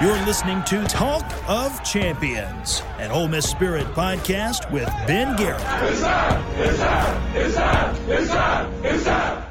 [0.00, 5.60] You're listening to Talk of Champions, an Ole Miss Spirit podcast with Ben Garrett.
[5.60, 9.44] It's up, it's up, it's up, it's up, it's up.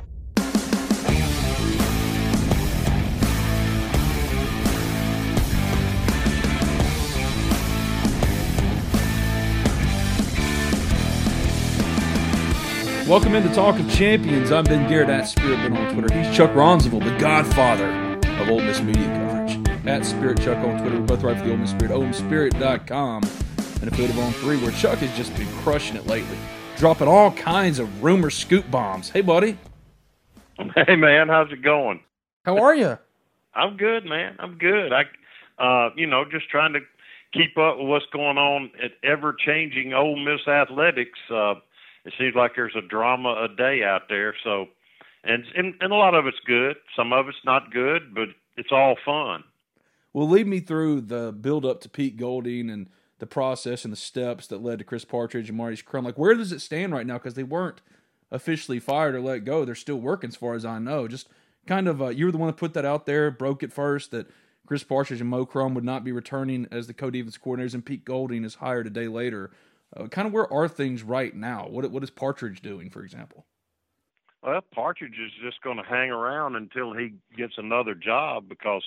[13.06, 14.52] Welcome into Talk of Champions.
[14.52, 16.18] I'm Ben Garrett at Spirit Ben on Twitter.
[16.18, 18.07] He's Chuck Rounsaville, the godfather
[18.40, 19.68] of Ole Miss media coverage.
[19.88, 21.00] At Spirit Chuck on Twitter.
[21.00, 24.72] We both write for the Ole Miss Spirit, OleMissSpirit.com, and affiliate of On Three, where
[24.72, 26.38] Chuck has just been crushing it lately,
[26.76, 29.10] dropping all kinds of rumor scoop bombs.
[29.10, 29.58] Hey, buddy.
[30.76, 32.02] Hey, man, how's it going?
[32.44, 32.98] How are you?
[33.54, 34.36] I'm good, man.
[34.40, 34.92] I'm good.
[34.92, 35.04] I,
[35.58, 36.82] uh, you know, just trying to
[37.32, 41.20] keep up with what's going on at ever-changing Ole Miss athletics.
[41.32, 41.56] Uh,
[42.04, 44.36] it seems like there's a drama a day out there.
[44.44, 44.66] So,
[45.28, 46.78] and and, and a lot of it's good.
[46.96, 49.44] Some of it's not good, but it's all fun.
[50.14, 52.90] Well, lead me through the build up to Pete Golding and
[53.20, 56.06] the process and the steps that led to Chris Partridge and Marty Crum.
[56.06, 57.16] Like, where does it stand right now?
[57.16, 57.82] Because they weren't
[58.32, 59.66] officially fired or let go.
[59.66, 61.08] They're still working, as far as I know.
[61.08, 61.30] Just
[61.66, 64.12] kind of, uh, you were the one that put that out there, broke it first
[64.12, 64.28] that
[64.68, 68.06] Chris Partridge and Mo Crum would not be returning as the co-defense coordinators, and Pete
[68.06, 69.52] Golding is hired a day later.
[69.96, 71.68] Uh, kind of where are things right now?
[71.70, 73.46] What what is Partridge doing, for example?
[74.44, 78.84] Well, Partridge is just going to hang around until he gets another job because,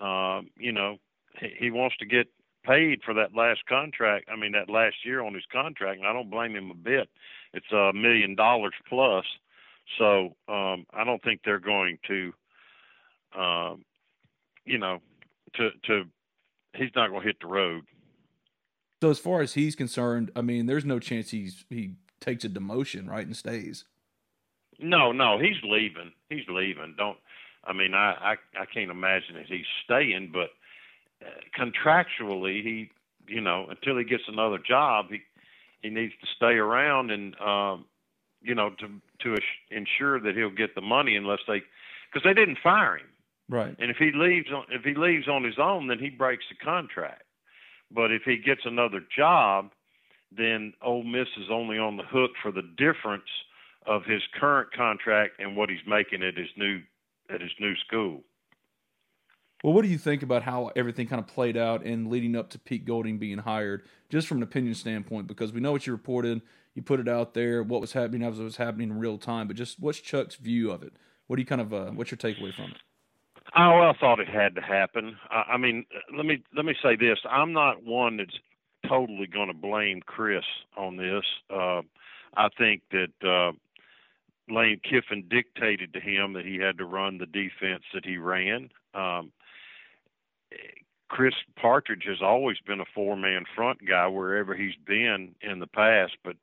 [0.00, 0.96] uh, you know,
[1.38, 2.28] he, he wants to get
[2.64, 4.28] paid for that last contract.
[4.32, 7.08] I mean, that last year on his contract, and I don't blame him a bit.
[7.52, 9.24] It's a million dollars plus,
[9.98, 12.32] so um, I don't think they're going to,
[13.38, 13.84] um,
[14.64, 14.98] you know,
[15.54, 16.04] to to.
[16.74, 17.84] He's not going to hit the road.
[19.02, 22.48] So as far as he's concerned, I mean, there's no chance he's he takes a
[22.48, 23.84] demotion, right, and stays.
[24.78, 26.12] No, no, he's leaving.
[26.28, 26.94] He's leaving.
[26.96, 27.18] Don't.
[27.64, 30.50] I mean, I I, I can't imagine that he's staying, but
[31.24, 32.90] uh, contractually, he,
[33.26, 35.20] you know, until he gets another job, he
[35.82, 37.84] he needs to stay around and, um,
[38.42, 38.88] you know, to
[39.20, 39.40] to
[39.70, 41.62] ensure that he'll get the money unless they,
[42.12, 43.06] because they didn't fire him.
[43.48, 43.74] Right.
[43.78, 46.64] And if he leaves on if he leaves on his own, then he breaks the
[46.64, 47.22] contract.
[47.90, 49.70] But if he gets another job,
[50.30, 53.28] then Ole Miss is only on the hook for the difference
[53.88, 56.80] of his current contract and what he's making at his new
[57.30, 58.22] at his new school.
[59.64, 62.50] Well, what do you think about how everything kind of played out and leading up
[62.50, 65.26] to Pete Golding being hired, just from an opinion standpoint?
[65.26, 66.42] Because we know what you reported,
[66.74, 69.48] you put it out there, what was happening as it was happening in real time.
[69.48, 70.92] But just what's Chuck's view of it?
[71.26, 72.76] What do you kind of uh, what's your takeaway from it?
[73.56, 75.16] Oh, well, I thought it had to happen.
[75.30, 78.38] I, I mean, let me let me say this: I'm not one that's
[78.88, 80.44] totally going to blame Chris
[80.76, 81.24] on this.
[81.50, 81.82] Uh,
[82.36, 83.52] I think that uh,
[84.50, 88.70] Lane Kiffin dictated to him that he had to run the defense that he ran.
[88.94, 89.32] Um,
[91.08, 96.16] Chris Partridge has always been a four-man front guy wherever he's been in the past,
[96.22, 96.36] but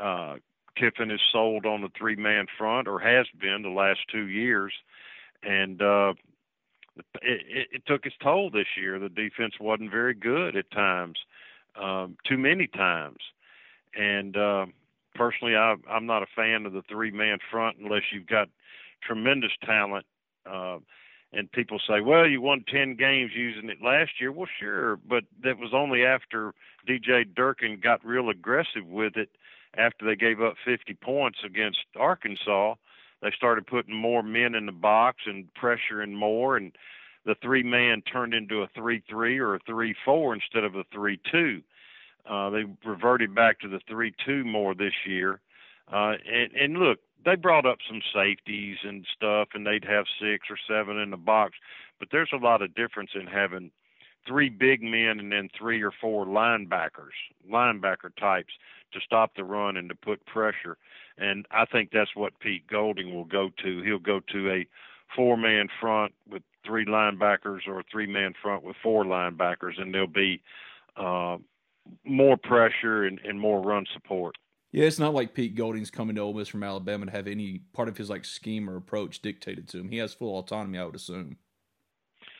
[0.00, 0.36] uh,
[0.76, 4.72] Kiffin is sold on the three-man front or has been the last two years,
[5.42, 6.14] and uh,
[7.20, 8.98] it, it took its toll this year.
[8.98, 11.18] The defense wasn't very good at times,
[11.80, 13.18] um, too many times,
[13.94, 14.66] and uh,
[15.18, 18.48] personally, I, I'm not a fan of the three-man front unless you've got
[19.02, 20.06] tremendous talent.
[20.50, 20.78] Uh,
[21.30, 25.24] and people say, "Well, you won ten games using it last year." Well, sure, but
[25.42, 26.54] that was only after
[26.88, 29.28] DJ Durkin got real aggressive with it
[29.76, 32.76] after they gave up 50 points against Arkansas
[33.22, 36.72] they started putting more men in the box and pressuring more, and
[37.24, 40.84] the three man turned into a three three or a three four instead of a
[40.92, 41.62] three two.
[42.28, 45.40] Uh, they reverted back to the three two more this year.
[45.90, 50.46] Uh, and, and look, they brought up some safeties and stuff, and they'd have six
[50.50, 51.54] or seven in the box.
[51.98, 53.70] But there's a lot of difference in having
[54.26, 57.16] three big men and then three or four linebackers,
[57.50, 58.52] linebacker types
[58.92, 60.76] to stop the run and to put pressure.
[61.16, 63.82] And I think that's what Pete Golding will go to.
[63.82, 64.66] He'll go to a
[65.16, 69.92] four man front with three linebackers or a three man front with four linebackers, and
[69.92, 70.42] there'll be
[70.96, 71.38] uh,
[72.04, 74.36] more pressure and, and more run support.
[74.72, 77.62] Yeah, it's not like Pete Golding's coming to Ole Miss from Alabama to have any
[77.72, 79.88] part of his like scheme or approach dictated to him.
[79.88, 81.38] He has full autonomy, I would assume.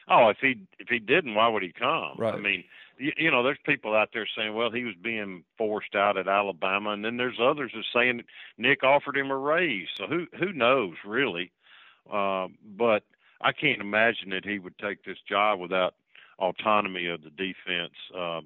[0.09, 2.17] Oh, if he if he didn't, why would he come?
[2.19, 2.35] Right.
[2.35, 2.65] I mean,
[2.99, 6.29] you, you know, there's people out there saying, well, he was being forced out at
[6.29, 8.23] Alabama, and then there's others that saying
[8.57, 9.89] Nick offered him a raise.
[9.97, 11.51] So who who knows really?
[12.11, 13.05] Uh, but
[13.41, 15.95] I can't imagine that he would take this job without
[16.39, 17.95] autonomy of the defense.
[18.17, 18.41] Uh,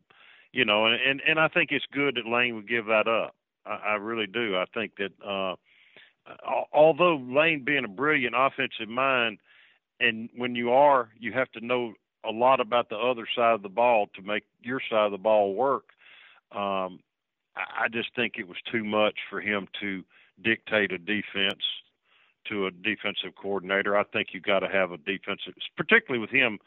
[0.52, 3.34] you know, and, and and I think it's good that Lane would give that up.
[3.66, 4.56] I, I really do.
[4.56, 5.54] I think that uh,
[6.72, 9.38] although Lane being a brilliant offensive mind,
[10.00, 11.94] and when you are, you have to know
[12.24, 15.18] a lot about the other side of the ball to make your side of the
[15.18, 15.84] ball work.
[16.52, 17.00] Um,
[17.56, 20.04] I, just think it was too much for him to
[20.42, 21.62] dictate a defense
[22.48, 23.96] to a defensive coordinator.
[23.96, 26.58] I think you got to have a defensive, particularly with him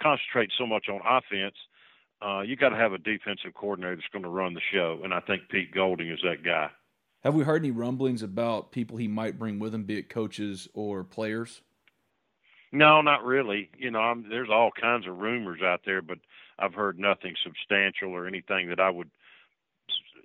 [0.00, 1.56] concentrate so much on offense.
[2.24, 5.12] Uh, you got to have a defensive coordinator that's going to run the show, and
[5.12, 6.70] I think Pete Golding is that guy.
[7.22, 10.68] Have we heard any rumblings about people he might bring with him, be it coaches
[10.72, 11.60] or players?
[12.72, 13.70] No, not really.
[13.78, 16.18] You know, I'm, there's all kinds of rumors out there, but
[16.58, 19.10] I've heard nothing substantial or anything that I would,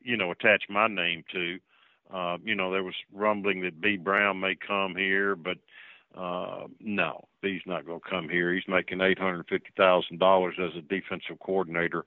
[0.03, 1.59] you know, attach my name to.
[2.13, 5.57] Uh, you know, there was rumbling that B Brown may come here, but
[6.19, 8.53] uh, no, he's not going to come here.
[8.53, 12.05] He's making eight hundred fifty thousand dollars as a defensive coordinator.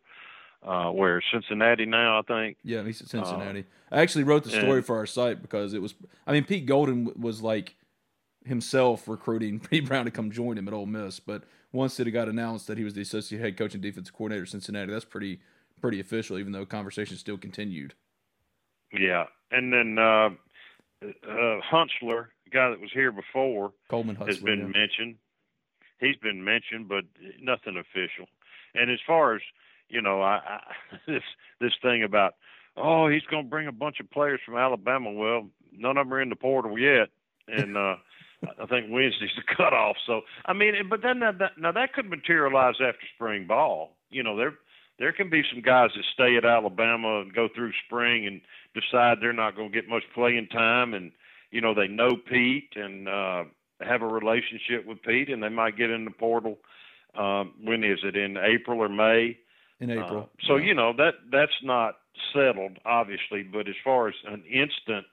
[0.62, 2.56] Uh, where Cincinnati now, I think.
[2.62, 3.60] Yeah, he's at Cincinnati.
[3.60, 5.94] Uh, I actually wrote the story and, for our site because it was.
[6.24, 7.74] I mean, Pete Golding was like
[8.44, 11.18] himself recruiting Pete Brown to come join him at Ole Miss.
[11.18, 11.42] But
[11.72, 14.50] once it got announced that he was the associate head coach and defensive coordinator at
[14.50, 15.40] Cincinnati, that's pretty
[15.80, 17.94] pretty official, even though conversations still continued.
[18.92, 20.28] Yeah, and then uh,
[21.02, 24.80] uh, Hutzler, guy that was here before, Coleman has been yeah.
[24.80, 25.16] mentioned.
[25.98, 27.04] He's been mentioned, but
[27.40, 28.26] nothing official.
[28.74, 29.42] And as far as
[29.88, 30.60] you know, I, I
[31.06, 31.22] this
[31.60, 32.34] this thing about
[32.76, 35.12] oh he's going to bring a bunch of players from Alabama.
[35.12, 37.08] Well, none of them are in the portal yet,
[37.46, 37.96] and uh,
[38.62, 39.96] I think Wednesday's the cutoff.
[40.06, 43.96] So I mean, but then that, that, now that could materialize after spring ball.
[44.10, 44.54] You know, there
[44.98, 48.40] there can be some guys that stay at Alabama and go through spring and
[48.74, 51.12] decide they're not going to get much playing time, and
[51.52, 53.44] you know they know Pete and uh,
[53.80, 56.58] have a relationship with Pete, and they might get in the portal.
[57.16, 59.38] Um, when is it in April or May?
[59.78, 60.22] In April.
[60.22, 60.66] Uh, so yeah.
[60.66, 61.98] you know that that's not
[62.34, 63.42] settled, obviously.
[63.42, 65.06] But as far as an instant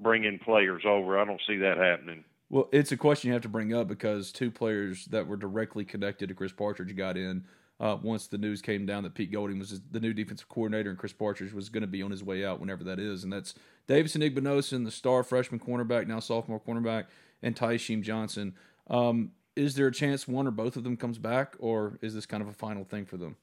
[0.00, 2.24] bringing players over, I don't see that happening.
[2.50, 5.84] Well, it's a question you have to bring up because two players that were directly
[5.84, 7.44] connected to Chris Partridge got in
[7.80, 10.98] uh, once the news came down that Pete Golding was the new defensive coordinator and
[10.98, 13.24] Chris Partridge was going to be on his way out whenever that is.
[13.24, 13.54] And that's
[13.86, 17.06] Davison Igbinosun, the star freshman cornerback, now sophomore cornerback,
[17.42, 18.54] and Tysheem Johnson.
[18.88, 22.26] Um, is there a chance one or both of them comes back, or is this
[22.26, 23.36] kind of a final thing for them?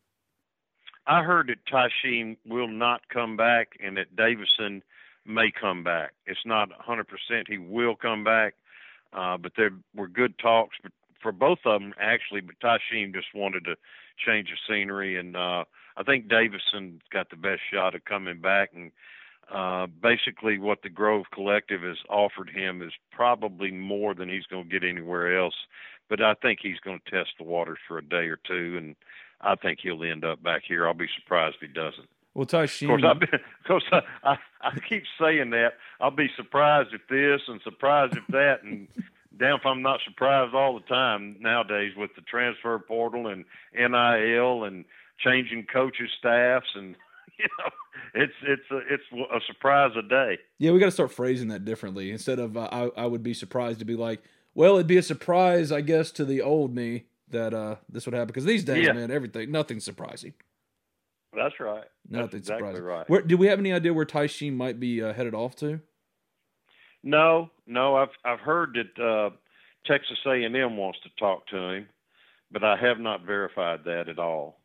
[1.05, 4.83] I heard that Tysheem will not come back and that Davison
[5.25, 6.13] may come back.
[6.25, 7.05] It's not 100%
[7.47, 8.55] he will come back
[9.13, 10.75] uh, but there were good talks
[11.21, 12.41] for both of them actually.
[12.41, 13.75] But Tysheem just wanted to
[14.25, 15.65] change the scenery, and uh,
[15.97, 18.71] I think Davison got the best shot of coming back.
[18.73, 18.91] And
[19.53, 24.67] uh, basically, what the Grove Collective has offered him is probably more than he's going
[24.67, 25.55] to get anywhere else.
[26.09, 28.95] But I think he's going to test the waters for a day or two, and
[29.41, 30.87] I think he'll end up back here.
[30.87, 32.09] I'll be surprised if he doesn't.
[32.33, 32.83] Well, Tysheem.
[32.83, 35.73] Of course, I've been, of course I, I, I keep saying that.
[36.01, 38.87] I'll be surprised if this and surprised if that, and
[39.37, 43.45] damn if I'm not surprised all the time nowadays with the transfer portal and
[43.75, 44.85] NIL and
[45.19, 46.95] changing coaches staffs and
[47.39, 47.69] you know
[48.15, 50.37] it's it's a, it's a surprise a day.
[50.59, 52.11] Yeah, we got to start phrasing that differently.
[52.11, 54.21] Instead of uh, I I would be surprised to be like,
[54.53, 58.13] well, it'd be a surprise, I guess, to the old me that uh this would
[58.13, 58.93] happen because these days, Yeah.
[58.93, 60.33] man, everything nothing's surprising.
[61.35, 61.85] That's right.
[62.07, 62.83] Nothing's That's exactly surprising.
[62.83, 63.09] right.
[63.09, 65.79] Where, do we have any idea where Tysheem might be uh, headed off to?
[67.03, 69.29] No, no, I've I've heard that uh,
[69.85, 71.87] Texas A&M wants to talk to him,
[72.51, 74.59] but I have not verified that at all.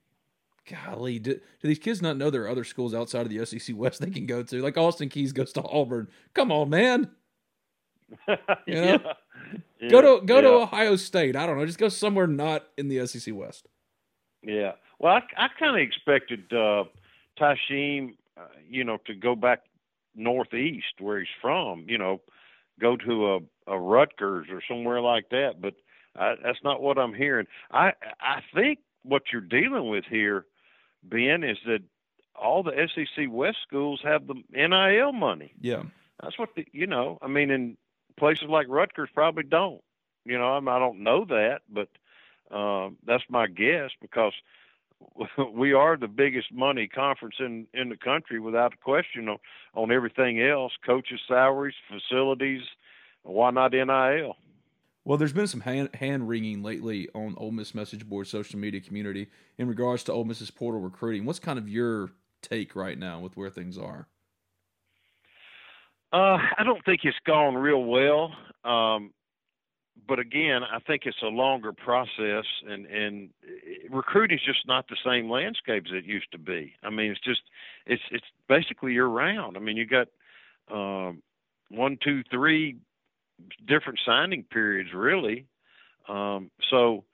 [0.68, 3.76] Golly, do, do these kids not know there are other schools outside of the SEC
[3.76, 4.62] West they can go to?
[4.62, 6.08] Like Austin Keys goes to Auburn.
[6.34, 7.10] Come on, man.
[8.66, 8.98] You know?
[9.80, 9.88] yeah.
[9.90, 10.40] Go to go yeah.
[10.40, 11.36] to Ohio State.
[11.36, 11.66] I don't know.
[11.66, 13.68] Just go somewhere not in the SEC West.
[14.42, 14.72] Yeah.
[14.98, 16.84] Well, I, I kind of expected uh,
[17.38, 19.60] Tysheem, uh, you know, to go back
[20.14, 21.84] northeast where he's from.
[21.86, 22.20] You know,
[22.80, 25.60] go to a, a Rutgers or somewhere like that.
[25.60, 25.74] But
[26.16, 27.46] I, that's not what I'm hearing.
[27.70, 30.46] I I think what you're dealing with here,
[31.02, 31.82] Ben, is that
[32.34, 35.52] all the SEC West schools have the NIL money.
[35.60, 35.82] Yeah.
[36.22, 37.18] That's what the, you know.
[37.22, 37.76] I mean, in
[38.18, 39.82] places like Rutgers probably don't.
[40.24, 41.88] You know, I, mean, I don't know that, but
[42.54, 44.32] um, that's my guess because
[45.52, 49.38] we are the biggest money conference in in the country without a question on
[49.74, 52.62] on everything else: coaches' salaries, facilities.
[53.22, 54.36] Why not NIL?
[55.08, 59.28] Well, there's been some hand, wringing lately on Ole Miss message board, social media community
[59.56, 61.24] in regards to Ole Miss's portal recruiting.
[61.24, 62.10] What's kind of your
[62.42, 64.06] take right now with where things are?
[66.12, 68.34] Uh, I don't think it's gone real well.
[68.64, 69.14] Um,
[70.06, 73.30] but again, I think it's a longer process, and and
[73.88, 76.74] recruiting is just not the same landscape as it used to be.
[76.82, 77.40] I mean, it's just
[77.86, 79.56] it's it's basically year round.
[79.56, 80.08] I mean, you got
[80.70, 81.22] um,
[81.70, 82.76] one, two, three
[83.66, 85.46] different signing periods really.
[86.08, 87.04] Um, so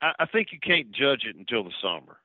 [0.00, 2.18] I, I think you can't judge it until the summer.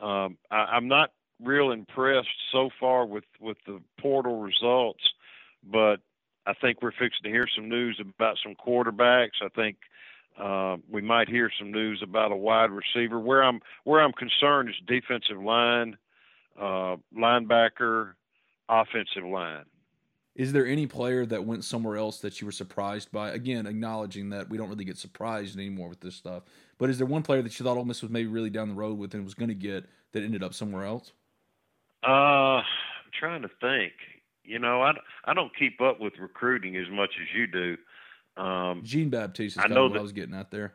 [0.00, 5.02] Um, I, I'm not real impressed so far with with the portal results,
[5.62, 5.96] but
[6.46, 9.42] I think we're fixing to hear some news about some quarterbacks.
[9.42, 9.76] I think
[10.38, 13.18] uh, we might hear some news about a wide receiver.
[13.18, 15.96] Where I'm where I'm concerned is defensive line,
[16.60, 18.12] uh, linebacker,
[18.68, 19.64] offensive line.
[20.34, 23.30] Is there any player that went somewhere else that you were surprised by?
[23.30, 26.42] Again, acknowledging that we don't really get surprised anymore with this stuff.
[26.76, 28.74] But is there one player that you thought Ole Miss was maybe really down the
[28.74, 31.12] road with and was going to get that ended up somewhere else?
[32.04, 32.64] Uh, I'm
[33.18, 33.92] trying to think.
[34.42, 34.92] You know, I,
[35.24, 37.76] I don't keep up with recruiting as much as you do.
[38.36, 40.74] Um, Jean Baptiste is I know what that, I was getting at there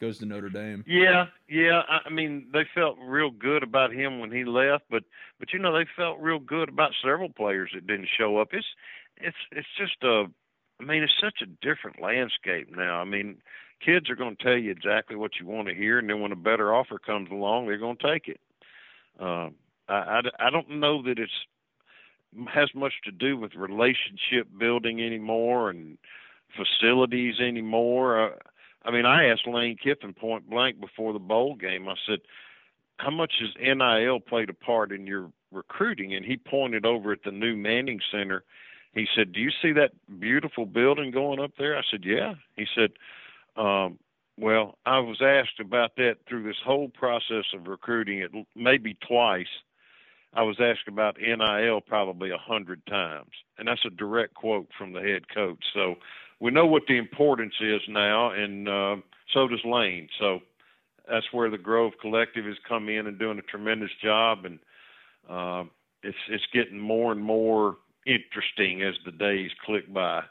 [0.00, 0.84] goes to Notre Dame.
[0.86, 1.82] Yeah, yeah.
[1.88, 5.04] I mean, they felt real good about him when he left, but
[5.38, 8.48] but you know they felt real good about several players that didn't show up.
[8.52, 8.66] It's
[9.16, 10.26] it's it's just a.
[10.78, 13.00] I mean, it's such a different landscape now.
[13.00, 13.38] I mean,
[13.82, 16.32] kids are going to tell you exactly what you want to hear, and then when
[16.32, 18.40] a better offer comes along, they're going to take it.
[19.18, 19.54] Um,
[19.88, 21.32] I, I I don't know that it's
[22.52, 25.96] has much to do with relationship building anymore and
[26.54, 28.26] facilities anymore.
[28.26, 28.36] Uh,
[28.86, 31.88] I mean, I asked Lane Kiffin point blank before the bowl game.
[31.88, 32.20] I said,
[32.98, 37.24] "How much has NIL played a part in your recruiting?" And he pointed over at
[37.24, 38.44] the new Manning Center.
[38.94, 42.66] He said, "Do you see that beautiful building going up there?" I said, "Yeah." He
[42.74, 42.92] said,
[43.56, 43.98] um,
[44.38, 48.20] "Well, I was asked about that through this whole process of recruiting.
[48.20, 49.62] It maybe twice."
[50.32, 54.92] I was asked about NIL probably a hundred times, and that's a direct quote from
[54.92, 55.64] the head coach.
[55.72, 55.96] So
[56.40, 58.96] we know what the importance is now, and uh,
[59.32, 60.08] so does Lane.
[60.18, 60.40] So
[61.08, 64.58] that's where the Grove Collective has come in and doing a tremendous job, and
[65.28, 65.64] uh,
[66.02, 67.76] it's it's getting more and more
[68.06, 70.22] interesting as the days click by.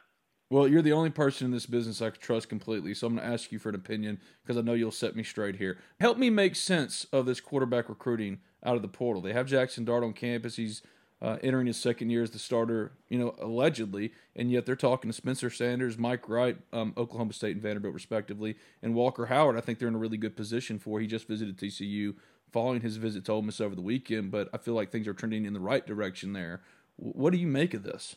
[0.51, 3.33] Well, you're the only person in this business I trust completely, so I'm going to
[3.33, 5.79] ask you for an opinion because I know you'll set me straight here.
[5.99, 9.23] Help me make sense of this quarterback recruiting out of the portal.
[9.23, 10.55] They have Jackson Dart on campus.
[10.55, 10.83] He's
[11.21, 15.09] uh, entering his second year as the starter, you know, allegedly, and yet they're talking
[15.09, 19.57] to Spencer Sanders, Mike Wright, um, Oklahoma State and Vanderbilt, respectively, and Walker Howard.
[19.57, 20.99] I think they're in a really good position for.
[20.99, 22.15] He just visited TCU
[22.51, 25.13] following his visit to Ole Miss over the weekend, but I feel like things are
[25.13, 26.61] trending in the right direction there.
[26.97, 28.15] What do you make of this?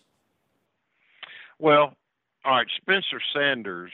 [1.58, 1.94] Well,
[2.44, 3.92] all right, Spencer Sanders.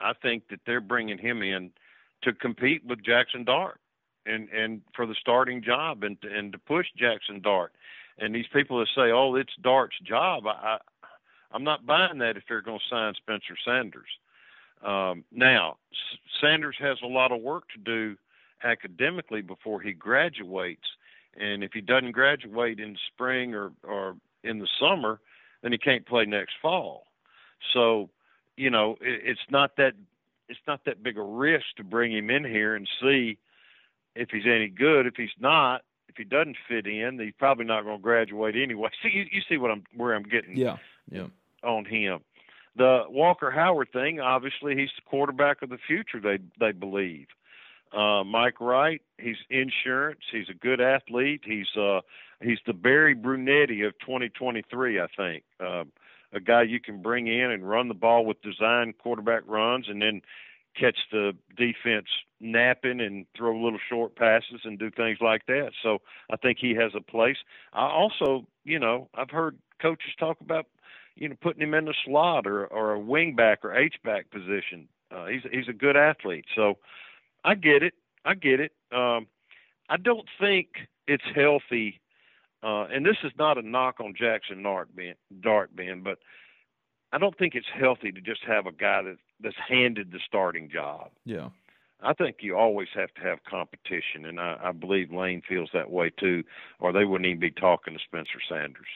[0.00, 1.70] I think that they're bringing him in
[2.22, 3.78] to compete with Jackson Dart
[4.26, 7.72] and and for the starting job and and to push Jackson Dart
[8.18, 10.78] and these people that say, "Oh, it's Dart's job," I,
[11.52, 14.08] I am not buying that if they're going to sign Spencer Sanders.
[14.82, 18.16] Um, now, S- Sanders has a lot of work to do
[18.64, 20.86] academically before he graduates,
[21.38, 25.20] and if he doesn't graduate in spring or or in the summer,
[25.62, 27.06] then he can't play next fall.
[27.72, 28.10] So,
[28.56, 29.94] you know, it, it's not that
[30.48, 33.38] it's not that big a risk to bring him in here and see
[34.14, 35.06] if he's any good.
[35.06, 38.90] If he's not, if he doesn't fit in, he's probably not going to graduate anyway.
[39.02, 40.56] See, you, you see what I'm where I'm getting.
[40.56, 40.76] Yeah,
[41.10, 41.26] yeah.
[41.64, 42.20] On him,
[42.76, 44.20] the Walker Howard thing.
[44.20, 46.20] Obviously, he's the quarterback of the future.
[46.20, 47.26] They they believe.
[47.92, 50.20] Uh, Mike Wright, he's insurance.
[50.30, 51.42] He's a good athlete.
[51.44, 52.00] He's uh
[52.40, 55.44] he's the Barry Brunetti of 2023, I think.
[55.60, 55.84] Uh,
[56.32, 60.00] a guy you can bring in and run the ball with design quarterback runs, and
[60.00, 60.22] then
[60.78, 62.06] catch the defense
[62.40, 65.70] napping and throw little short passes and do things like that.
[65.82, 65.98] So
[66.30, 67.36] I think he has a place.
[67.72, 70.66] I also, you know, I've heard coaches talk about,
[71.14, 74.30] you know, putting him in the slot or or a wing back or H back
[74.30, 74.88] position.
[75.10, 76.46] Uh, he's he's a good athlete.
[76.54, 76.78] So
[77.44, 77.94] I get it.
[78.24, 78.72] I get it.
[78.92, 79.26] Um,
[79.88, 80.68] I don't think
[81.06, 82.00] it's healthy.
[82.62, 86.18] Uh, and this is not a knock on Jackson Dart Ben, Dart being, but
[87.12, 90.70] I don't think it's healthy to just have a guy that that's handed the starting
[90.72, 91.10] job.
[91.24, 91.50] Yeah.
[92.04, 95.90] I think you always have to have competition, and I, I believe Lane feels that
[95.90, 96.42] way too,
[96.80, 98.88] or they wouldn't even be talking to Spencer Sanders.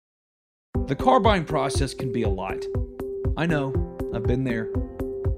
[0.87, 2.67] The car buying process can be a lot.
[3.37, 3.73] I know,
[4.15, 4.69] I've been there.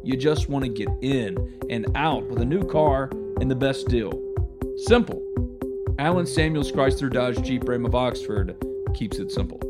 [0.03, 3.09] You just want to get in and out with a new car
[3.41, 4.13] and the best deal.
[4.87, 5.30] Simple.
[6.01, 8.57] Allen Samuels Chrysler Dodge Jeep Ram of Oxford
[8.95, 9.61] keeps it simple.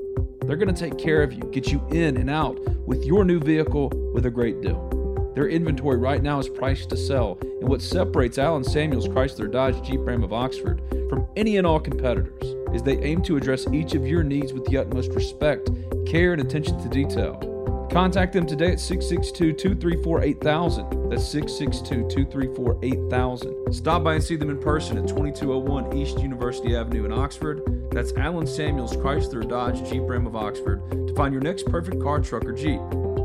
[0.46, 2.56] They're going to take care of you, get you in and out
[2.86, 5.32] with your new vehicle with a great deal.
[5.34, 9.84] Their inventory right now is priced to sell, and what separates Allen Samuels Chrysler Dodge
[9.84, 13.94] Jeep Ram of Oxford from any and all competitors is they aim to address each
[13.94, 15.68] of your needs with the utmost respect,
[16.06, 17.49] care, and attention to detail.
[17.90, 21.10] Contact them today at 662 234 8000.
[21.10, 23.74] That's 662 234 8000.
[23.74, 27.62] Stop by and see them in person at 2201 East University Avenue in Oxford.
[27.90, 32.20] That's Allen Samuels Chrysler Dodge Jeep Ram of Oxford to find your next perfect car,
[32.20, 32.80] truck, or Jeep.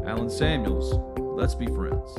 [0.08, 2.18] Allen Samuels, let's be friends.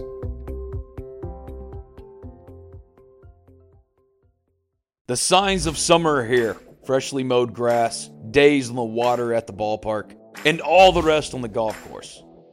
[5.09, 9.53] The signs of summer are here freshly mowed grass, days in the water at the
[9.53, 12.23] ballpark, and all the rest on the golf course.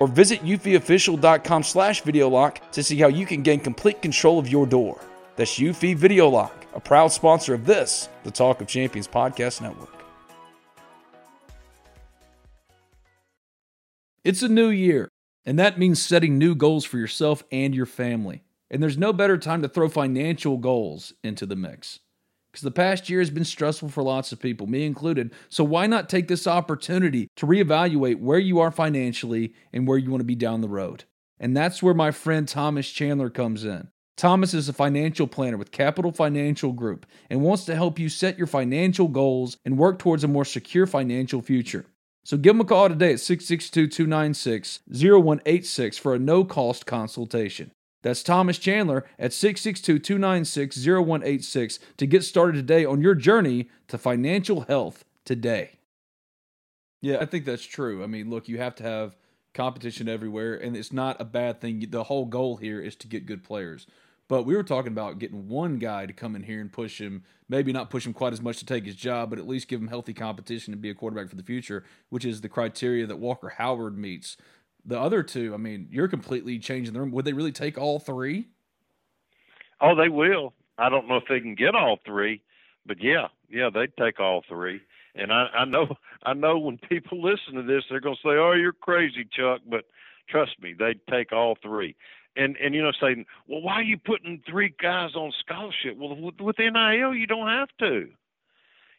[0.00, 4.48] Or visit eufyofficial.com slash video lock to see how you can gain complete control of
[4.48, 5.00] your door.
[5.36, 10.04] That's eufy Video Lock, a proud sponsor of this, the Talk of Champions Podcast Network.
[14.24, 15.08] It's a new year,
[15.46, 18.42] and that means setting new goals for yourself and your family.
[18.68, 22.00] And there's no better time to throw financial goals into the mix.
[22.58, 25.32] Because the past year has been stressful for lots of people, me included.
[25.48, 30.10] So why not take this opportunity to reevaluate where you are financially and where you
[30.10, 31.04] want to be down the road?
[31.38, 33.90] And that's where my friend Thomas Chandler comes in.
[34.16, 38.36] Thomas is a financial planner with Capital Financial Group and wants to help you set
[38.36, 41.86] your financial goals and work towards a more secure financial future.
[42.24, 47.70] So give him a call today at 662 296 0186 for a no cost consultation.
[48.02, 53.98] That's Thomas Chandler at 662 296 0186 to get started today on your journey to
[53.98, 55.78] financial health today.
[57.00, 58.02] Yeah, I think that's true.
[58.02, 59.16] I mean, look, you have to have
[59.54, 61.86] competition everywhere, and it's not a bad thing.
[61.90, 63.86] The whole goal here is to get good players.
[64.28, 67.24] But we were talking about getting one guy to come in here and push him,
[67.48, 69.80] maybe not push him quite as much to take his job, but at least give
[69.80, 73.18] him healthy competition and be a quarterback for the future, which is the criteria that
[73.18, 74.36] Walker Howard meets.
[74.84, 77.10] The other two, I mean, you're completely changing the room.
[77.12, 78.48] Would they really take all three?
[79.80, 80.54] Oh, they will.
[80.78, 82.42] I don't know if they can get all three,
[82.86, 84.80] but yeah, yeah, they'd take all three.
[85.14, 88.36] And I, I know, I know when people listen to this, they're going to say,
[88.36, 89.84] "Oh, you're crazy, Chuck," but
[90.28, 91.96] trust me, they'd take all three
[92.38, 95.96] and and you know saying, well, why are you putting three guys on scholarship?
[95.98, 98.08] Well, with, with NIL, you don't have to.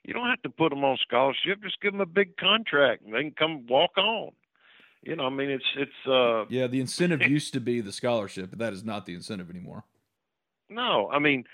[0.04, 1.62] You don't have to put them on scholarship.
[1.64, 4.32] Just give them a big contract, and they can come walk on.
[5.04, 6.08] You know, I mean, it's it's.
[6.08, 9.50] uh Yeah, the incentive used to be the scholarship, but that is not the incentive
[9.50, 9.86] anymore.
[10.70, 11.46] No, I mean,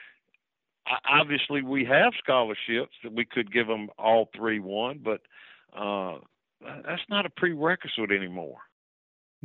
[1.07, 5.21] obviously we have scholarships that we could give them all three one, but
[5.77, 6.19] uh
[6.61, 8.59] that's not a prerequisite anymore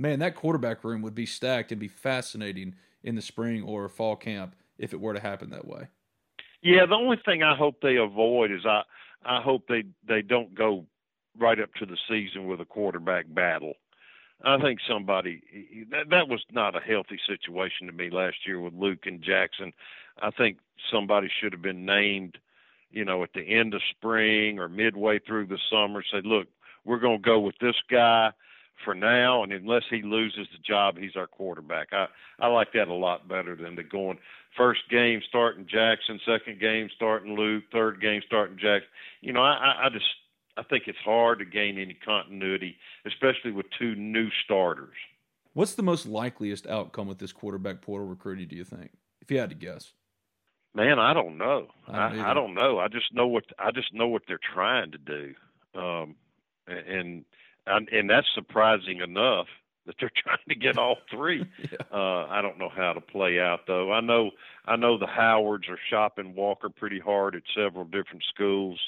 [0.01, 4.17] man, that quarterback room would be stacked and be fascinating in the spring or fall
[4.17, 5.89] camp if it were to happen that way.
[6.63, 8.83] Yeah, the only thing I hope they avoid is I
[9.25, 10.87] I hope they they don't go
[11.39, 13.75] right up to the season with a quarterback battle.
[14.43, 15.43] I think somebody
[15.91, 19.73] that that was not a healthy situation to me last year with Luke and Jackson.
[20.23, 20.59] I think
[20.91, 22.39] somebody should have been named,
[22.91, 26.03] you know, at the end of spring or midway through the summer.
[26.11, 26.49] Say, look,
[26.85, 28.31] we're going to go with this guy
[28.85, 31.89] for now, and unless he loses the job, he's our quarterback.
[31.93, 32.07] I
[32.39, 34.19] I like that a lot better than the going
[34.57, 38.89] first game starting Jackson, second game starting Luke, third game starting Jackson.
[39.21, 40.07] You know, I I just
[40.57, 44.97] I think it's hard to gain any continuity, especially with two new starters.
[45.53, 48.49] What's the most likeliest outcome with this quarterback portal recruiting?
[48.49, 49.93] Do you think, if you had to guess?
[50.75, 51.67] Man, I don't know.
[51.89, 52.79] I don't, I, I don't know.
[52.79, 55.35] I just know what I just know what they're trying to do,
[55.75, 56.15] um,
[56.69, 57.25] and
[57.67, 59.47] and, and that's surprising enough
[59.87, 61.45] that they're trying to get all three.
[61.59, 61.79] yeah.
[61.93, 63.93] uh, I don't know how to play out though.
[63.93, 64.31] I know
[64.65, 68.79] I know the Howards are shopping Walker pretty hard at several different schools.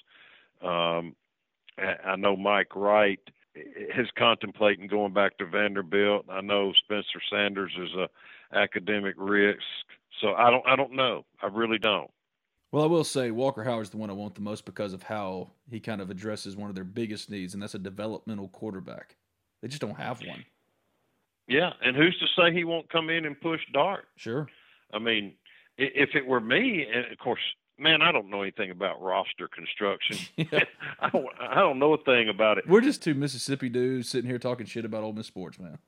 [0.63, 1.17] Um,
[1.79, 3.21] I know Mike Wright
[3.55, 6.27] is contemplating going back to Vanderbilt.
[6.31, 8.09] I know Spencer Sanders is a
[8.57, 9.61] academic risk.
[10.21, 11.25] So I don't I don't know.
[11.43, 12.11] I really don't.
[12.71, 15.51] Well, I will say Walker Howard's the one I want the most because of how
[15.71, 19.17] he kind of addresses one of their biggest needs, and that's a developmental quarterback.
[19.61, 20.45] They just don't have one.
[21.49, 24.07] Yeah, and who's to say he won't come in and push Dart?
[24.17, 24.49] Sure.
[24.95, 25.35] I mean,
[25.77, 27.41] if it were me, and of course,
[27.83, 30.17] man, I don't know anything about roster construction.
[30.37, 30.65] Yeah.
[31.01, 32.67] I don't, I don't know a thing about it.
[32.67, 35.79] We're just two Mississippi dudes sitting here talking shit about Ole Miss sports, man.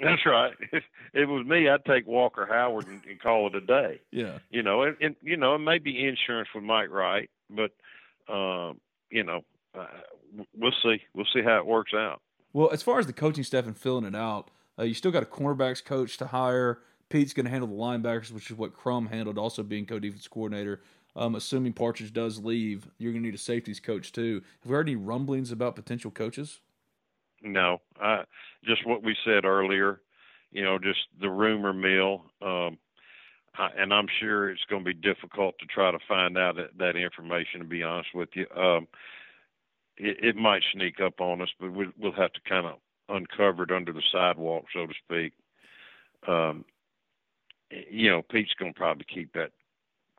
[0.00, 0.52] That's right.
[0.72, 0.82] If
[1.14, 4.00] it was me, I'd take Walker Howard and, and call it a day.
[4.10, 4.38] Yeah.
[4.50, 7.72] You know, and, and you know, it may insurance with Mike Wright, but
[8.32, 9.42] um, you know,
[9.78, 9.86] uh,
[10.56, 11.02] we'll see.
[11.14, 12.22] We'll see how it works out.
[12.52, 15.22] Well, as far as the coaching staff and filling it out, uh, you still got
[15.22, 16.80] a cornerbacks coach to hire.
[17.08, 20.80] Pete's going to handle the linebackers, which is what Crum handled, also being co-defense coordinator.
[21.14, 24.42] Um, assuming Partridge does leave, you're going to need a safeties coach too.
[24.62, 26.60] Have we heard any rumblings about potential coaches?
[27.42, 28.22] No, I,
[28.64, 30.00] just what we said earlier.
[30.52, 32.24] You know, just the rumor mill.
[32.40, 32.78] Um,
[33.56, 36.78] I, and I'm sure it's going to be difficult to try to find out that,
[36.78, 37.60] that information.
[37.60, 38.88] To be honest with you, um,
[39.96, 42.76] it, it might sneak up on us, but we, we'll have to kind of
[43.08, 45.32] uncover it under the sidewalk, so to speak.
[46.26, 46.64] Um,
[47.90, 49.50] you know, Pete's going to probably keep that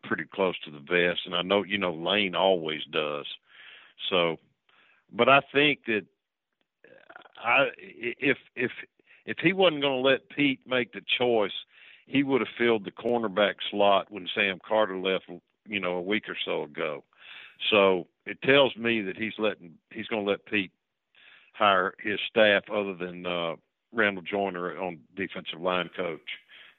[0.04, 3.26] pretty close to the vest, and I know you know Lane always does.
[4.10, 4.38] So,
[5.12, 6.06] but I think that
[7.44, 8.72] I if if
[9.26, 11.54] if he wasn't going to let Pete make the choice,
[12.06, 15.26] he would have filled the cornerback slot when Sam Carter left,
[15.66, 17.04] you know, a week or so ago.
[17.70, 20.72] So it tells me that he's letting he's going to let Pete
[21.54, 23.56] hire his staff other than uh,
[23.94, 26.20] Randall Joyner on defensive line coach.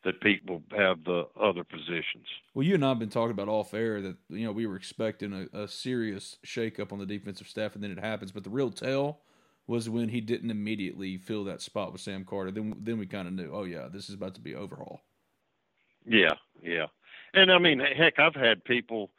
[0.04, 2.26] That people have the other positions.
[2.52, 4.76] Well, you and I have been talking about off air that you know we were
[4.76, 8.30] expecting a, a serious shakeup on the defensive staff, and then it happens.
[8.30, 9.20] But the real tell
[9.66, 12.50] was when he didn't immediately fill that spot with Sam Carter.
[12.50, 15.00] Then then we kind of knew, oh yeah, this is about to be overhaul.
[16.06, 16.86] Yeah, yeah,
[17.32, 19.10] and I mean, heck, I've had people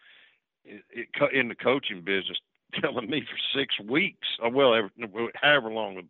[1.34, 2.38] in the coaching business
[2.82, 4.90] telling me for six weeks, uh, well,
[5.36, 6.02] however long,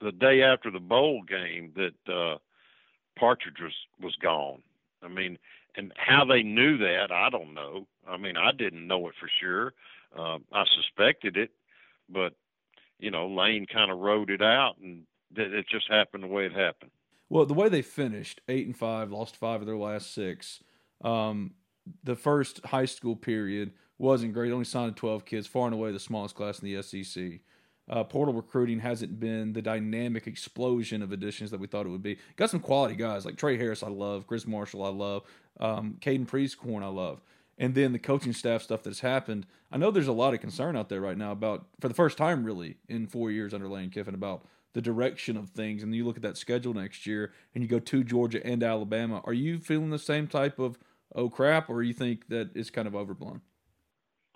[0.00, 2.38] the day after the bowl game, that uh,
[3.18, 4.62] Partridge was was gone.
[5.02, 5.38] I mean,
[5.76, 7.86] and how they knew that, I don't know.
[8.06, 9.72] I mean, I didn't know it for sure.
[10.16, 11.50] Uh, I suspected it,
[12.08, 12.34] but
[12.98, 15.04] you know, Lane kind of wrote it out, and
[15.36, 16.90] it just happened the way it happened.
[17.28, 20.62] Well, the way they finished, eight and five, lost five of their last six.
[21.02, 21.52] Um,
[22.02, 24.52] the first high school period wasn't great.
[24.52, 27.40] Only signed 12 kids, far and away the smallest class in the SEC.
[27.88, 32.02] Uh, portal recruiting hasn't been the dynamic explosion of additions that we thought it would
[32.02, 32.18] be.
[32.36, 34.26] Got some quality guys like Trey Harris, I love.
[34.26, 35.22] Chris Marshall, I love.
[35.58, 37.22] Um, Caden Prieskorn, I love.
[37.56, 39.46] And then the coaching staff stuff that's happened.
[39.72, 42.16] I know there's a lot of concern out there right now about, for the first
[42.16, 45.82] time really in four years under Lane Kiffin, about the direction of things.
[45.82, 49.22] And you look at that schedule next year and you go to Georgia and Alabama.
[49.24, 50.78] Are you feeling the same type of,
[51.14, 53.40] oh crap, or you think that it's kind of overblown?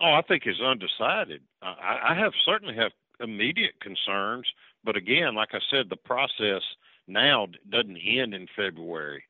[0.01, 1.41] Oh, I think it's undecided.
[1.61, 2.91] I, I have certainly have
[3.23, 4.45] immediate concerns,
[4.83, 6.61] but again, like I said, the process
[7.07, 9.23] now doesn't end in February.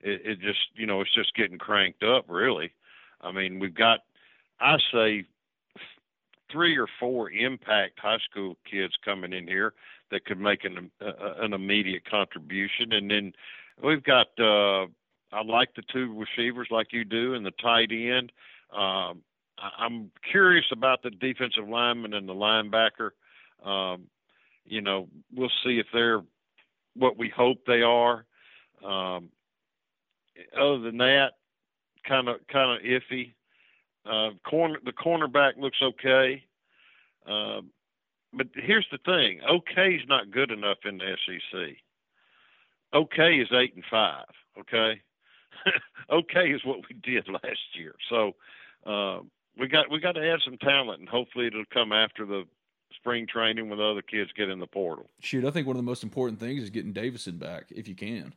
[0.00, 2.26] It, it just, you know, it's just getting cranked up.
[2.28, 2.70] Really,
[3.20, 4.00] I mean, we've got,
[4.60, 5.24] I say,
[6.50, 9.74] three or four impact high school kids coming in here
[10.10, 13.32] that could make an uh, an immediate contribution, and then
[13.82, 14.28] we've got.
[14.38, 14.86] Uh,
[15.30, 18.32] I like the two receivers like you do, and the tight end.
[18.72, 19.22] Um,
[19.78, 23.10] I'm curious about the defensive lineman and the linebacker.
[23.64, 24.08] Um,
[24.64, 26.22] you know, we'll see if they're
[26.94, 28.24] what we hope they are.
[28.84, 29.30] Um,
[30.58, 31.32] other than that,
[32.06, 33.34] kind of kind of iffy.
[34.06, 36.42] Uh, corner the cornerback looks okay,
[37.28, 37.60] uh,
[38.32, 41.76] but here's the thing: okay is not good enough in the SEC.
[42.94, 44.26] Okay is eight and five.
[44.58, 45.00] Okay,
[46.10, 47.94] okay is what we did last year.
[48.08, 48.32] So
[48.86, 49.20] uh,
[49.58, 52.44] we got we got to add some talent, and hopefully it'll come after the
[52.96, 55.06] spring training when the other kids get in the portal.
[55.20, 57.94] Shoot, I think one of the most important things is getting Davison back if you
[57.94, 58.34] can.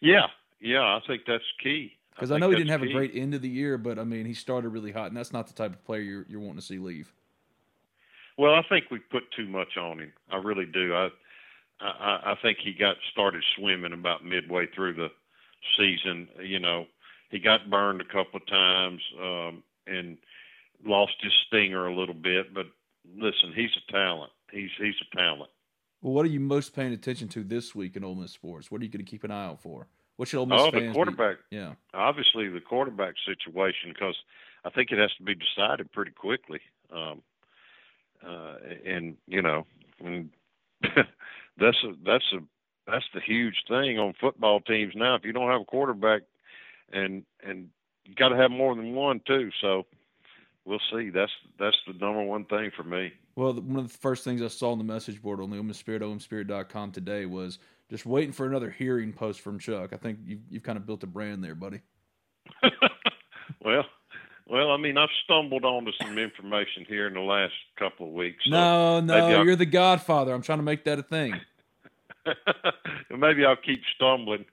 [0.00, 0.26] Yeah,
[0.60, 1.92] yeah, I think that's key.
[2.14, 2.90] Because I, I, know he didn't have key.
[2.90, 5.32] a great end of the year, but I mean he started really hot, and that's
[5.32, 7.12] not the type of player you're you're wanting to see leave.
[8.36, 10.12] Well, I think we put too much on him.
[10.30, 10.94] I really do.
[10.94, 11.08] I
[11.80, 15.08] I, I think he got started swimming about midway through the
[15.78, 16.28] season.
[16.42, 16.86] You know,
[17.30, 20.18] he got burned a couple of times um, and
[20.84, 22.66] lost his stinger a little bit, but
[23.04, 24.32] listen, he's a talent.
[24.50, 25.50] He's he's a talent.
[26.02, 28.70] Well, what are you most paying attention to this week in Ole Miss sports?
[28.70, 29.86] What are you going to keep an eye out for?
[30.16, 31.38] What should Ole Miss oh, the quarterback.
[31.50, 31.56] Be?
[31.56, 34.16] Yeah, obviously the quarterback situation because
[34.64, 36.60] I think it has to be decided pretty quickly.
[36.92, 37.22] Um,
[38.26, 39.66] uh, and you know,
[40.04, 40.30] and
[40.82, 42.40] that's a that's a
[42.86, 45.14] that's the huge thing on football teams now.
[45.14, 46.22] If you don't have a quarterback,
[46.92, 47.68] and and
[48.04, 49.50] you got to have more than one too.
[49.60, 49.86] So
[50.70, 51.10] we'll see.
[51.10, 53.12] That's that's the number one thing for me.
[53.34, 55.72] Well, one of the first things I saw on the message board on the Ole
[55.74, 57.58] Spirit, OMSpirit.com today was
[57.90, 59.92] just waiting for another hearing post from Chuck.
[59.92, 61.80] I think you've, you've kind of built a brand there, buddy.
[63.64, 63.84] well,
[64.46, 68.44] well, I mean, I've stumbled onto some information here in the last couple of weeks.
[68.44, 70.32] So no, no, you're the Godfather.
[70.32, 71.34] I'm trying to make that a thing.
[73.16, 74.44] maybe I'll keep stumbling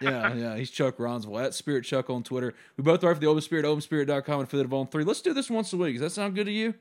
[0.00, 0.56] yeah, yeah.
[0.56, 2.54] He's Chuck Rounsaville at Spirit Chuck on Twitter.
[2.76, 5.04] We both are for the Open Spirit, OMSpirit.com, and affiliate of On Three.
[5.04, 5.94] Let's do this once a week.
[5.94, 6.74] Does that sound good to you?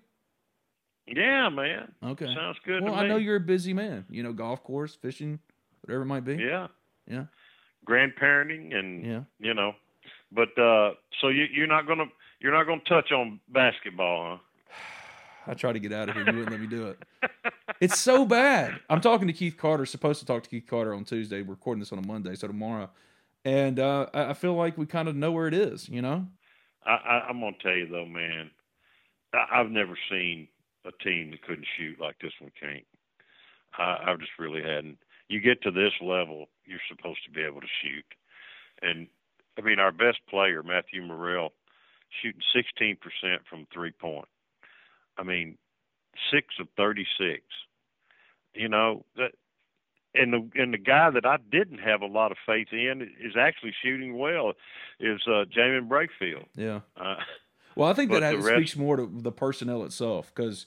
[1.08, 1.92] Yeah, man.
[2.04, 2.34] Okay.
[2.34, 2.84] Sounds good.
[2.84, 4.06] Well, I know you're a busy man.
[4.10, 5.40] You know, golf course, fishing,
[5.82, 6.36] whatever it might be.
[6.36, 6.68] Yeah.
[7.10, 7.26] Yeah.
[7.88, 9.22] Grandparenting and yeah.
[9.40, 9.74] you know.
[10.32, 10.92] But uh
[11.22, 12.06] so you you're not gonna
[12.40, 14.38] you're not gonna touch on basketball, huh?
[15.48, 16.26] I try to get out of here.
[16.26, 17.04] You wouldn't let me do it.
[17.82, 18.80] It's so bad.
[18.90, 19.86] I'm talking to Keith Carter.
[19.86, 21.42] Supposed to talk to Keith Carter on Tuesday.
[21.42, 22.90] We're recording this on a Monday, so tomorrow.
[23.44, 25.90] And uh, I feel like we kind of know where it is.
[25.90, 26.28] You know.
[26.86, 26.92] I,
[27.26, 28.50] I, am gonna tell you though, man.
[29.34, 30.48] I, I've never seen
[30.86, 32.86] a team that couldn't shoot like this one can't.
[33.78, 34.98] I, I just really hadn't.
[35.28, 38.06] You get to this level, you're supposed to be able to shoot.
[38.82, 39.08] And
[39.58, 41.54] I mean, our best player, Matthew Murrell,
[42.22, 42.98] shooting 16%
[43.50, 44.28] from three point.
[45.18, 45.58] I mean,
[46.32, 47.42] six of 36.
[48.54, 49.32] You know that,
[50.14, 53.36] and the and the guy that I didn't have a lot of faith in is
[53.38, 54.54] actually shooting well,
[55.00, 56.46] is uh, Jaemyn Brakefield.
[56.56, 56.82] Yeah.
[56.96, 57.16] Uh,
[57.76, 60.66] well, I think that rest, speaks more to the personnel itself because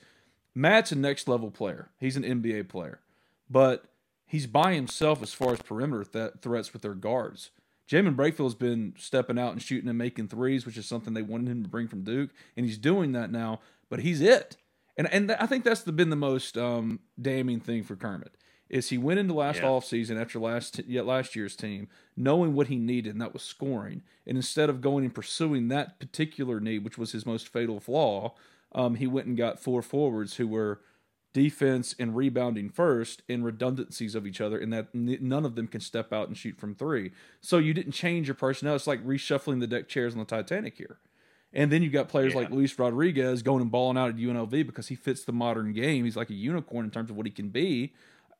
[0.54, 1.88] Matt's a next level player.
[1.98, 3.00] He's an NBA player,
[3.48, 3.84] but
[4.26, 7.50] he's by himself as far as perimeter th- threats with their guards.
[7.88, 11.48] Jaemyn Brakefield's been stepping out and shooting and making threes, which is something they wanted
[11.48, 13.60] him to bring from Duke, and he's doing that now.
[13.88, 14.56] But he's it.
[14.96, 18.36] And and I think that's the, been the most um, damning thing for Kermit
[18.68, 19.68] is he went into last yeah.
[19.68, 23.42] off season after last yet last year's team knowing what he needed and that was
[23.42, 27.80] scoring and instead of going and pursuing that particular need which was his most fatal
[27.80, 28.34] flaw
[28.72, 30.80] um, he went and got four forwards who were
[31.32, 35.66] defense and rebounding first and redundancies of each other and that n- none of them
[35.66, 37.10] can step out and shoot from three
[37.40, 40.78] so you didn't change your personnel it's like reshuffling the deck chairs on the titanic
[40.78, 40.98] here
[41.52, 42.40] and then you've got players yeah.
[42.40, 46.04] like Luis Rodriguez going and balling out at UNLV because he fits the modern game.
[46.04, 47.94] He's like a unicorn in terms of what he can be.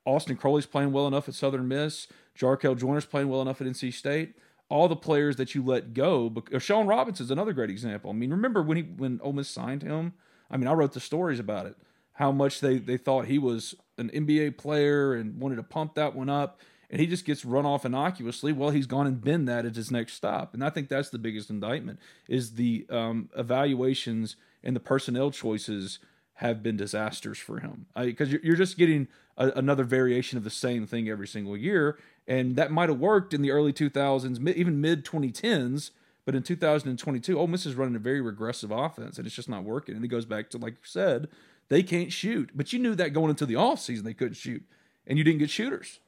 [0.04, 2.06] Austin Crowley's playing well enough at Southern Miss.
[2.38, 4.34] Jarkel Joiner's playing well enough at NC State.
[4.70, 8.10] All the players that you let go, uh, Shawn Robinson's another great example.
[8.10, 10.12] I mean, remember when he when Ole Miss signed him?
[10.50, 11.76] I mean, I wrote the stories about it.
[12.18, 16.16] How much they they thought he was an NBA player and wanted to pump that
[16.16, 18.52] one up, and he just gets run off innocuously.
[18.52, 21.18] Well, he's gone and been that at his next stop, and I think that's the
[21.18, 26.00] biggest indictment is the um, evaluations and the personnel choices
[26.34, 30.88] have been disasters for him because you're just getting a, another variation of the same
[30.88, 35.04] thing every single year, and that might have worked in the early 2000s, even mid
[35.04, 35.92] 2010s.
[36.24, 39.64] But in 2022, Ole Miss is running a very regressive offense, and it's just not
[39.64, 39.96] working.
[39.96, 41.28] And it goes back to, like you said,
[41.68, 42.50] they can't shoot.
[42.54, 44.62] But you knew that going into the offseason they couldn't shoot,
[45.06, 46.00] and you didn't get shooters.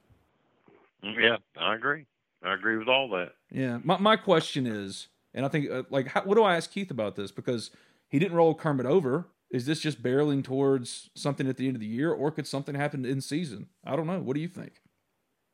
[1.03, 2.07] Yeah, I agree.
[2.42, 3.33] I agree with all that.
[3.51, 6.73] Yeah, my my question is, and I think uh, like, how, what do I ask
[6.73, 7.31] Keith about this?
[7.31, 7.70] Because
[8.09, 9.29] he didn't roll Kermit over.
[9.51, 12.75] Is this just barreling towards something at the end of the year, or could something
[12.75, 13.66] happen in season?
[13.85, 14.20] I don't know.
[14.20, 14.81] What do you think?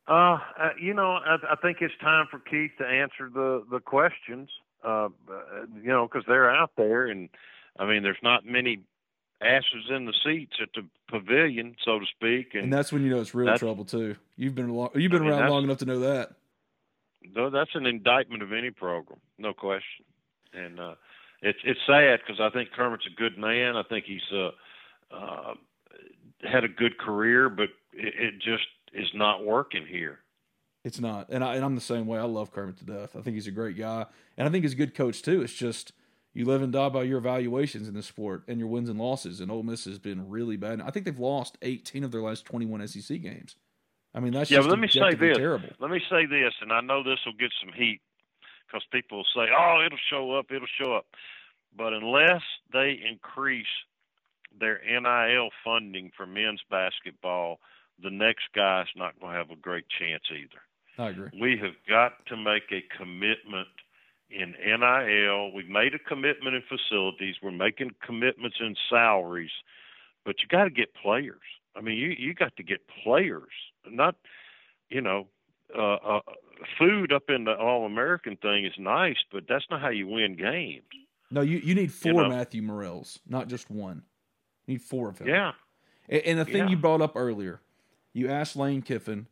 [0.06, 3.80] Uh, uh you know, I, I think it's time for Keith to answer the the
[3.80, 4.50] questions.
[4.84, 7.28] Uh, uh you know, because they're out there, and
[7.78, 8.80] I mean, there's not many
[9.40, 12.54] asses in the seats at the pavilion, so to speak.
[12.54, 14.16] And, and that's when you know it's real trouble too.
[14.36, 16.30] You've been long, you've been I mean, around long enough to know that.
[17.34, 20.04] No, that's an indictment of any program, no question.
[20.52, 20.94] And uh,
[21.42, 23.76] it's it's sad because I think Kermit's a good man.
[23.76, 24.50] I think he's uh,
[25.14, 25.54] uh,
[26.42, 30.20] had a good career, but it, it just is not working here.
[30.84, 32.18] It's not, and I and I'm the same way.
[32.18, 33.16] I love Kermit to death.
[33.16, 34.06] I think he's a great guy,
[34.38, 35.42] and I think he's a good coach too.
[35.42, 35.92] It's just
[36.36, 39.40] you live and die by your evaluations in the sport and your wins and losses.
[39.40, 40.82] And Ole Miss has been really bad.
[40.82, 43.56] I think they've lost 18 of their last 21 SEC games.
[44.14, 44.60] I mean, that's yeah.
[44.60, 45.38] let me say this.
[45.38, 45.70] Terrible.
[45.80, 48.00] Let me say this, and I know this will get some heat
[48.66, 51.06] because people will say, "Oh, it'll show up, it'll show up,"
[51.74, 53.66] but unless they increase
[54.58, 57.60] their NIL funding for men's basketball,
[58.02, 60.60] the next guy's not going to have a great chance either.
[60.98, 61.30] I agree.
[61.38, 63.68] We have got to make a commitment
[64.30, 65.52] in NIL.
[65.52, 67.36] We've made a commitment in facilities.
[67.42, 69.50] We're making commitments in salaries,
[70.24, 71.40] but you got to get players.
[71.76, 73.52] I mean, you you got to get players,
[73.88, 74.16] not
[74.88, 75.26] you know,
[75.76, 76.20] uh, uh,
[76.78, 80.36] food up in the All American thing is nice, but that's not how you win
[80.36, 80.84] games.
[81.30, 82.28] No, you you need four you know?
[82.28, 84.02] Matthew Murrells, not just one.
[84.66, 85.28] You need four of them.
[85.28, 85.52] Yeah.
[86.08, 86.68] And, and the thing yeah.
[86.68, 87.60] you brought up earlier,
[88.12, 89.26] you asked Lane Kiffin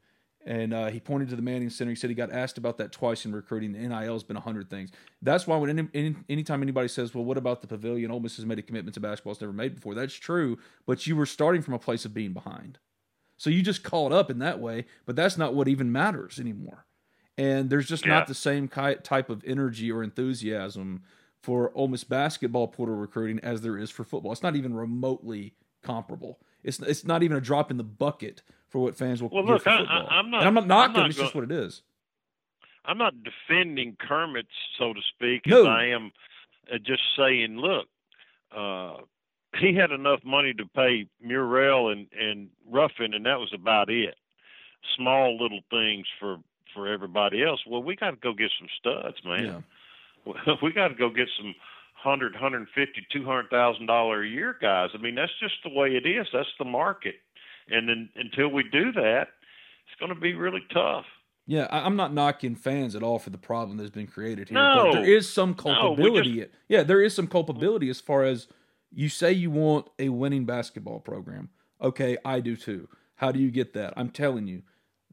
[0.46, 1.90] and uh, he pointed to the Manning Center.
[1.90, 3.72] He said he got asked about that twice in recruiting.
[3.72, 4.90] The NIL has been a hundred things.
[5.22, 8.36] That's why when any, any, anytime anybody says, "Well, what about the pavilion?" Ole Miss
[8.36, 9.94] has made a commitment to basketball it's never made before.
[9.94, 12.78] That's true, but you were starting from a place of being behind,
[13.36, 14.84] so you just caught up in that way.
[15.06, 16.86] But that's not what even matters anymore.
[17.36, 18.14] And there's just yeah.
[18.14, 21.02] not the same type of energy or enthusiasm
[21.42, 24.32] for Ole Miss basketball portal recruiting as there is for football.
[24.32, 26.38] It's not even remotely comparable.
[26.62, 28.42] It's it's not even a drop in the bucket
[28.74, 29.28] for what fans will.
[29.28, 30.40] Well, look, I, am not.
[30.40, 30.94] And I'm not knocking.
[30.94, 31.82] Not it's going, just what it is.
[32.84, 35.60] I'm not defending Kermit, so to speak, no.
[35.60, 36.10] as I am
[36.72, 37.86] uh, just saying, look,
[38.50, 38.96] uh,
[39.60, 44.16] he had enough money to pay Murrell and and Ruffin, and that was about it.
[44.96, 46.38] Small little things for
[46.74, 47.60] for everybody else.
[47.68, 49.62] Well, we got to go get some studs, man.
[50.26, 50.54] Yeah.
[50.64, 51.54] we got to go get some
[51.94, 54.90] hundred, hundred fifty, two hundred thousand dollar a year guys.
[54.94, 56.26] I mean, that's just the way it is.
[56.32, 57.14] That's the market
[57.68, 59.28] and then until we do that,
[59.86, 61.04] it's going to be really tough.
[61.46, 64.56] Yeah, I'm not knocking fans at all for the problem that's been created here.
[64.56, 66.36] No, but there is some culpability.
[66.36, 68.48] No, just, yeah, there is some culpability as far as
[68.90, 71.50] you say you want a winning basketball program.
[71.82, 72.88] Okay, I do too.
[73.16, 73.92] How do you get that?
[73.96, 74.62] I'm telling you,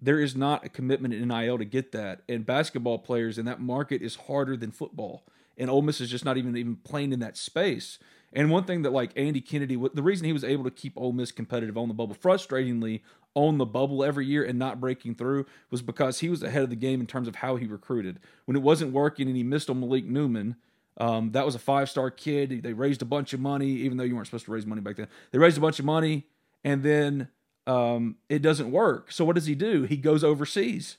[0.02, 2.22] there is not a commitment in NIL to get that.
[2.30, 5.26] And basketball players in that market is harder than football.
[5.58, 8.00] And Ole Miss is just not even even playing in that space.
[8.34, 11.12] And one thing that like Andy Kennedy, the reason he was able to keep Ole
[11.12, 13.02] Miss competitive on the bubble, frustratingly
[13.34, 16.70] on the bubble every year and not breaking through, was because he was ahead of
[16.70, 18.20] the game in terms of how he recruited.
[18.46, 20.56] When it wasn't working and he missed on Malik Newman,
[20.98, 22.64] um, that was a five star kid.
[22.64, 24.96] They raised a bunch of money, even though you weren't supposed to raise money back
[24.96, 25.08] then.
[25.32, 26.26] They raised a bunch of money,
[26.64, 27.28] and then
[27.68, 29.12] um, it doesn't work.
[29.12, 29.84] So what does he do?
[29.84, 30.98] He goes overseas,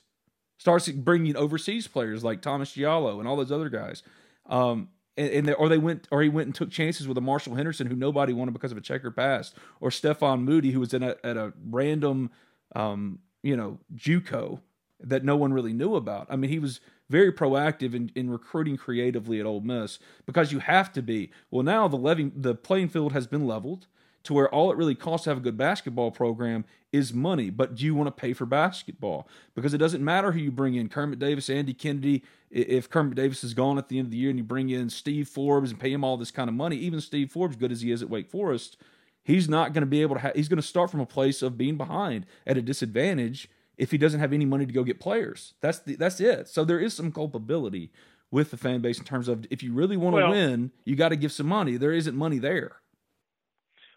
[0.57, 4.03] starts bringing overseas players like Thomas Gielo and all those other guys.
[4.47, 7.21] Um, and, and they, or they went or he went and took chances with a
[7.21, 10.93] Marshall Henderson who nobody wanted because of a checker pass, or Stefan Moody who was
[10.93, 12.31] in a, at a random,
[12.75, 14.59] um, you know, JUCO
[14.99, 16.27] that no one really knew about.
[16.29, 20.59] I mean, he was very proactive in, in recruiting creatively at Ole Miss because you
[20.59, 21.31] have to be.
[21.51, 23.87] Well, now the levy, the playing field has been leveled
[24.23, 27.49] to where all it really costs to have a good basketball program is money.
[27.49, 29.27] But do you want to pay for basketball?
[29.55, 32.23] Because it doesn't matter who you bring in Kermit Davis, Andy Kennedy.
[32.49, 34.89] If Kermit Davis is gone at the end of the year and you bring in
[34.89, 37.81] Steve Forbes and pay him all this kind of money, even Steve Forbes, good as
[37.81, 38.77] he is at Wake Forest,
[39.23, 40.21] he's not going to be able to.
[40.21, 43.89] Ha- he's going to start from a place of being behind at a disadvantage if
[43.91, 45.55] he doesn't have any money to go get players.
[45.61, 46.47] That's the, that's it.
[46.47, 47.91] So there is some culpability
[48.29, 50.95] with the fan base in terms of if you really want to Well- win, you
[50.95, 51.75] got to give some money.
[51.77, 52.77] There isn't money there.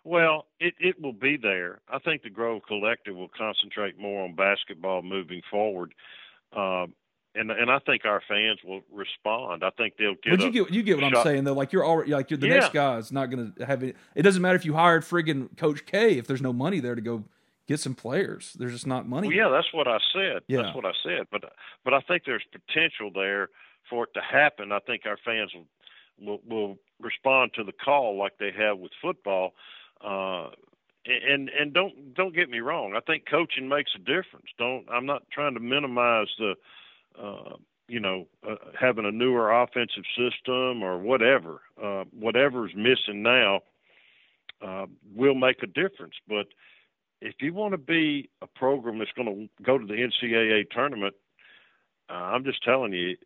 [0.07, 1.80] Well, it, it will be there.
[1.92, 5.94] I think the Grove Collective will concentrate more on basketball moving forward,
[6.57, 6.86] uh,
[7.34, 9.64] and and I think our fans will respond.
[9.64, 10.38] I think they'll get.
[10.38, 11.54] But you get you get what I'm saying though.
[11.54, 12.54] Like you're already like you're, the Yeah.
[12.61, 13.96] next guy is not going to have it.
[14.14, 17.00] It doesn't matter if you hired friggin' Coach K if there's no money there to
[17.02, 17.24] go
[17.66, 18.54] get some players.
[18.57, 19.26] There's just not money.
[19.26, 20.42] Well, yeah, that's what I said.
[20.46, 20.62] Yeah.
[20.62, 21.26] That's what I said.
[21.32, 21.52] But
[21.84, 23.48] but I think there's potential there
[23.90, 24.70] for it to happen.
[24.70, 25.66] I think our fans will
[26.18, 29.52] will, will respond to the call like they have with football.
[30.05, 30.51] Uh,
[31.07, 32.94] and and don't don't get me wrong.
[32.97, 34.47] I think coaching makes a difference.
[34.59, 36.55] Don't I'm not trying to minimize the
[37.20, 37.57] uh,
[37.88, 41.61] you know uh, having a newer offensive system or whatever.
[41.82, 43.61] Uh, whatever's missing now
[44.66, 46.14] uh, will make a difference.
[46.28, 46.47] But
[47.20, 51.14] if you want to be a program that's going to go to the NCAA tournament,
[52.09, 53.16] uh, I'm just telling you,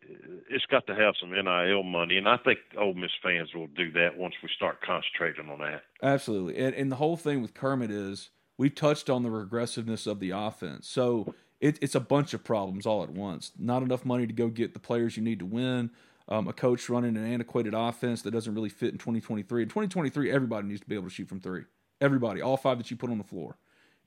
[0.49, 3.91] it's got to have some NIL money, and I think Ole Miss fans will do
[3.91, 5.83] that once we start concentrating on that.
[6.01, 6.57] Absolutely.
[6.57, 10.31] And, and the whole thing with Kermit is we've touched on the regressiveness of the
[10.31, 10.87] offense.
[10.87, 13.51] So it, it's a bunch of problems all at once.
[13.57, 15.91] Not enough money to go get the players you need to win.
[16.27, 19.63] Um, a coach running an antiquated offense that doesn't really fit in 2023.
[19.63, 21.63] In 2023, everybody needs to be able to shoot from three.
[21.99, 23.57] Everybody, all five that you put on the floor.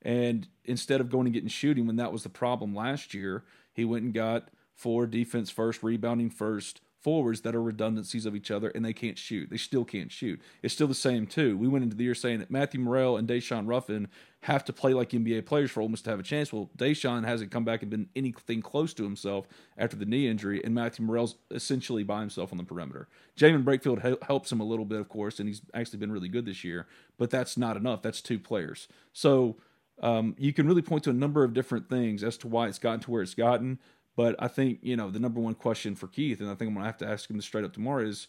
[0.01, 3.85] And instead of going and getting shooting when that was the problem last year, he
[3.85, 8.69] went and got four defense first, rebounding first forwards that are redundancies of each other
[8.69, 9.47] and they can't shoot.
[9.51, 10.41] They still can't shoot.
[10.63, 11.55] It's still the same too.
[11.55, 14.07] We went into the year saying that Matthew Murrell and Daeshun Ruffin
[14.41, 16.51] have to play like NBA players for Miss to have a chance.
[16.51, 19.47] Well, Daeshun hasn't come back and been anything close to himself
[19.77, 23.07] after the knee injury, and Matthew Murrell's essentially by himself on the perimeter.
[23.37, 26.29] Jaemyn Brakefield hel- helps him a little bit, of course, and he's actually been really
[26.29, 26.87] good this year,
[27.19, 28.01] but that's not enough.
[28.01, 28.87] That's two players.
[29.13, 29.57] So
[30.01, 32.79] um, you can really point to a number of different things as to why it's
[32.79, 33.79] gotten to where it's gotten.
[34.15, 36.75] But I think you know the number one question for Keith, and I think I'm
[36.75, 38.27] gonna have to ask him this straight up tomorrow is,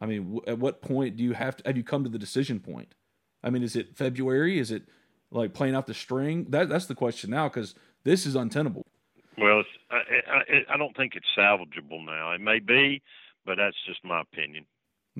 [0.00, 2.18] I mean, w- at what point do you have to have you come to the
[2.18, 2.94] decision point?
[3.42, 4.58] I mean, is it February?
[4.58, 4.84] Is it
[5.30, 6.46] like playing out the string?
[6.50, 7.74] That that's the question now because
[8.04, 8.84] this is untenable.
[9.38, 12.32] Well, I, I, I don't think it's salvageable now.
[12.32, 13.00] It may be,
[13.46, 14.66] but that's just my opinion.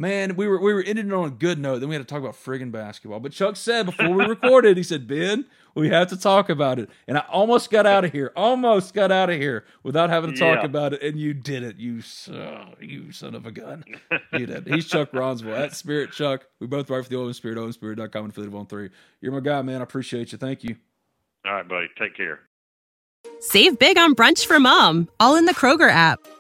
[0.01, 1.81] Man, we were we were ending on a good note.
[1.81, 3.21] Then we had to talk about friggin' basketball.
[3.21, 5.45] But Chuck said before we recorded, he said, "Ben,
[5.75, 9.13] we have to talk about it." And I almost got out of here, almost got
[9.13, 10.65] out of here without having to talk Yeah.
[10.65, 11.03] about it.
[11.03, 13.85] And you did it, you son, you son of a gun.
[14.33, 14.67] You did.
[14.69, 16.47] He's Chuck Rounsaville at Spirit Chuck.
[16.61, 18.89] We both write for the OM Spirit, OMSpirit.com, and affiliate of On3.
[19.21, 19.81] You're my guy, man.
[19.81, 20.39] I appreciate you.
[20.39, 20.77] Thank you.
[21.45, 21.89] All right, buddy.
[21.99, 22.41] Take care.
[23.41, 26.21] Save big on brunch for mom, all in the Kroger app.